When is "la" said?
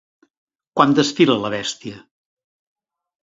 1.43-1.53